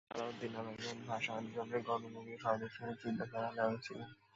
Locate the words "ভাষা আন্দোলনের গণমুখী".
1.07-2.33